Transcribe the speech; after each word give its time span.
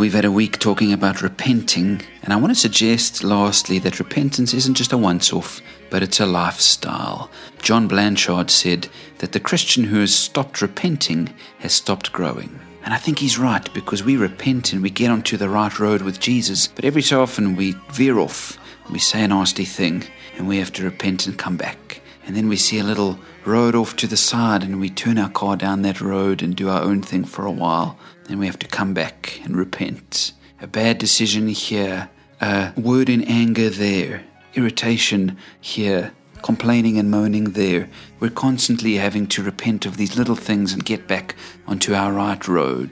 we've 0.00 0.14
had 0.14 0.24
a 0.24 0.32
week 0.32 0.58
talking 0.58 0.94
about 0.94 1.20
repenting, 1.20 2.00
and 2.22 2.32
I 2.32 2.36
want 2.36 2.52
to 2.52 2.58
suggest 2.58 3.22
lastly 3.22 3.78
that 3.80 3.98
repentance 3.98 4.54
isn't 4.54 4.78
just 4.78 4.94
a 4.94 4.96
once 4.96 5.30
off, 5.30 5.60
but 5.90 6.02
it's 6.02 6.20
a 6.20 6.24
lifestyle. 6.24 7.30
John 7.60 7.86
Blanchard 7.86 8.50
said 8.50 8.88
that 9.18 9.32
the 9.32 9.40
Christian 9.40 9.84
who 9.84 10.00
has 10.00 10.14
stopped 10.14 10.62
repenting 10.62 11.34
has 11.58 11.74
stopped 11.74 12.12
growing. 12.12 12.58
And 12.82 12.94
I 12.94 12.96
think 12.96 13.18
he's 13.18 13.38
right 13.38 13.72
because 13.74 14.02
we 14.02 14.16
repent 14.16 14.72
and 14.72 14.82
we 14.82 14.88
get 14.88 15.10
onto 15.10 15.36
the 15.36 15.50
right 15.50 15.78
road 15.78 16.00
with 16.00 16.18
Jesus, 16.18 16.66
but 16.66 16.86
every 16.86 17.02
so 17.02 17.20
often 17.20 17.54
we 17.54 17.72
veer 17.92 18.18
off, 18.18 18.58
we 18.90 18.98
say 18.98 19.22
a 19.22 19.28
nasty 19.28 19.66
thing, 19.66 20.04
and 20.38 20.48
we 20.48 20.56
have 20.56 20.72
to 20.72 20.82
repent 20.82 21.26
and 21.26 21.36
come 21.36 21.58
back. 21.58 21.89
And 22.26 22.36
then 22.36 22.48
we 22.48 22.56
see 22.56 22.78
a 22.78 22.84
little 22.84 23.18
road 23.44 23.74
off 23.74 23.96
to 23.96 24.06
the 24.06 24.16
side 24.16 24.62
and 24.62 24.80
we 24.80 24.90
turn 24.90 25.18
our 25.18 25.30
car 25.30 25.56
down 25.56 25.82
that 25.82 26.00
road 26.00 26.42
and 26.42 26.54
do 26.54 26.68
our 26.68 26.82
own 26.82 27.02
thing 27.02 27.24
for 27.24 27.44
a 27.46 27.50
while. 27.50 27.98
Then 28.24 28.38
we 28.38 28.46
have 28.46 28.58
to 28.60 28.68
come 28.68 28.94
back 28.94 29.40
and 29.44 29.56
repent. 29.56 30.32
A 30.60 30.66
bad 30.66 30.98
decision 30.98 31.48
here, 31.48 32.10
a 32.40 32.72
word 32.76 33.08
in 33.08 33.24
anger 33.24 33.70
there, 33.70 34.24
irritation 34.54 35.36
here, 35.60 36.12
complaining 36.42 36.98
and 36.98 37.10
moaning 37.10 37.52
there. 37.52 37.88
We're 38.18 38.30
constantly 38.30 38.96
having 38.96 39.26
to 39.28 39.42
repent 39.42 39.86
of 39.86 39.96
these 39.96 40.16
little 40.16 40.36
things 40.36 40.72
and 40.72 40.84
get 40.84 41.08
back 41.08 41.34
onto 41.66 41.94
our 41.94 42.12
right 42.12 42.46
road. 42.46 42.90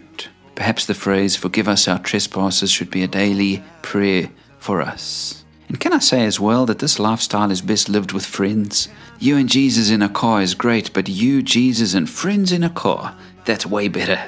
Perhaps 0.55 0.87
the 0.87 0.95
phrase, 0.95 1.37
forgive 1.37 1.69
us 1.69 1.87
our 1.87 1.99
trespasses, 1.99 2.71
should 2.71 2.91
be 2.91 3.02
a 3.02 3.09
daily 3.09 3.63
prayer 3.83 4.30
for 4.59 4.80
us. 4.80 5.45
And 5.69 5.79
can 5.79 5.93
I 5.93 5.99
say 5.99 6.25
as 6.25 6.41
well 6.41 6.65
that 6.65 6.79
this 6.79 6.99
lifestyle 6.99 7.51
is 7.51 7.61
best 7.61 7.91
lived 7.91 8.13
with 8.13 8.25
friends? 8.25 8.89
You 9.19 9.37
and 9.37 9.51
Jesus 9.51 9.91
in 9.91 10.01
a 10.01 10.09
car 10.09 10.41
is 10.41 10.55
great, 10.55 10.95
but 10.95 11.11
you, 11.11 11.43
Jesus, 11.43 11.93
and 11.93 12.09
friends 12.09 12.53
in 12.53 12.65
a 12.65 12.71
car, 12.71 13.17
that's 13.45 13.67
way 13.67 13.89
better. 13.89 14.19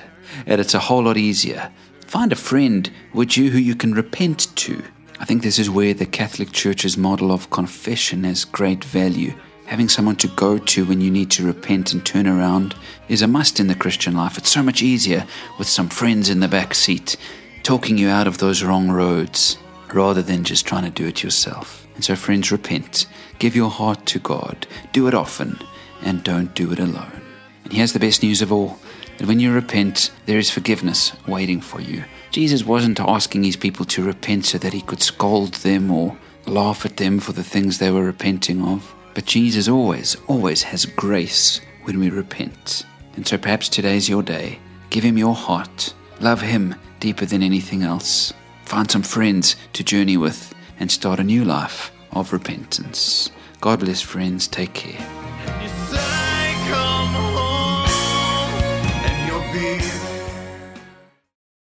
And 0.46 0.60
it's 0.60 0.74
a 0.74 0.80
whole 0.80 1.04
lot 1.04 1.16
easier. 1.16 1.72
Find 2.06 2.30
a 2.30 2.36
friend, 2.36 2.90
would 3.14 3.38
you, 3.38 3.50
who 3.50 3.58
you 3.58 3.74
can 3.74 3.94
repent 3.94 4.54
to. 4.56 4.82
I 5.18 5.24
think 5.24 5.42
this 5.42 5.58
is 5.58 5.70
where 5.70 5.94
the 5.94 6.04
Catholic 6.04 6.52
Church's 6.52 6.98
model 6.98 7.32
of 7.32 7.50
confession 7.50 8.24
has 8.24 8.44
great 8.44 8.84
value. 8.84 9.32
Having 9.64 9.88
someone 9.88 10.16
to 10.16 10.28
go 10.28 10.58
to 10.58 10.84
when 10.84 11.00
you 11.00 11.10
need 11.10 11.30
to 11.32 11.46
repent 11.46 11.94
and 11.94 12.04
turn 12.04 12.26
around 12.26 12.74
is 13.08 13.22
a 13.22 13.28
must 13.28 13.60
in 13.60 13.66
the 13.66 13.74
Christian 13.74 14.14
life. 14.14 14.36
It's 14.36 14.50
so 14.50 14.62
much 14.62 14.82
easier 14.82 15.26
with 15.58 15.68
some 15.68 15.88
friends 15.88 16.28
in 16.28 16.40
the 16.40 16.48
back 16.48 16.74
seat 16.74 17.16
talking 17.62 17.96
you 17.96 18.08
out 18.08 18.26
of 18.26 18.38
those 18.38 18.62
wrong 18.62 18.90
roads 18.90 19.56
rather 19.94 20.22
than 20.22 20.44
just 20.44 20.66
trying 20.66 20.84
to 20.84 20.90
do 20.90 21.06
it 21.06 21.22
yourself. 21.22 21.86
And 21.94 22.04
so, 22.04 22.16
friends, 22.16 22.52
repent. 22.52 23.06
Give 23.38 23.56
your 23.56 23.70
heart 23.70 24.06
to 24.06 24.18
God. 24.18 24.66
Do 24.92 25.08
it 25.08 25.14
often 25.14 25.58
and 26.02 26.24
don't 26.24 26.54
do 26.54 26.72
it 26.72 26.78
alone. 26.78 27.22
And 27.64 27.72
here's 27.72 27.92
the 27.92 28.00
best 28.00 28.22
news 28.22 28.42
of 28.42 28.52
all 28.52 28.78
that 29.18 29.28
when 29.28 29.40
you 29.40 29.52
repent, 29.52 30.10
there 30.26 30.38
is 30.38 30.50
forgiveness 30.50 31.12
waiting 31.26 31.60
for 31.60 31.80
you. 31.80 32.04
Jesus 32.30 32.64
wasn't 32.64 33.00
asking 33.00 33.44
his 33.44 33.56
people 33.56 33.84
to 33.86 34.04
repent 34.04 34.46
so 34.46 34.58
that 34.58 34.72
he 34.72 34.80
could 34.80 35.02
scold 35.02 35.54
them 35.54 35.90
or 35.90 36.16
laugh 36.46 36.86
at 36.86 36.96
them 36.96 37.20
for 37.20 37.32
the 37.32 37.44
things 37.44 37.78
they 37.78 37.90
were 37.90 38.04
repenting 38.04 38.62
of. 38.62 38.94
But 39.14 39.26
Jesus 39.26 39.68
always, 39.68 40.16
always 40.26 40.62
has 40.62 40.86
grace 40.86 41.60
when 41.82 41.98
we 41.98 42.10
repent. 42.10 42.84
And 43.16 43.26
so 43.26 43.36
perhaps 43.36 43.68
today's 43.68 44.08
your 44.08 44.22
day. 44.22 44.58
Give 44.88 45.04
him 45.04 45.18
your 45.18 45.34
heart. 45.34 45.94
Love 46.20 46.40
him 46.40 46.74
deeper 47.00 47.26
than 47.26 47.42
anything 47.42 47.82
else. 47.82 48.32
Find 48.70 48.88
some 48.88 49.02
friends 49.02 49.56
to 49.72 49.82
journey 49.82 50.16
with 50.16 50.54
and 50.78 50.92
start 50.92 51.18
a 51.18 51.24
new 51.24 51.44
life 51.44 51.90
of 52.12 52.32
repentance. 52.32 53.28
God 53.60 53.80
bless, 53.80 54.00
friends. 54.00 54.46
Take 54.46 54.74
care. 54.74 55.19